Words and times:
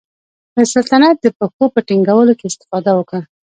د 0.55 0.57
سلطنت 0.73 1.15
د 1.21 1.27
پښو 1.37 1.65
په 1.73 1.79
ټینګولو 1.87 2.33
کې 2.39 2.45
استفاده 2.51 2.91
وکړه. 2.95 3.21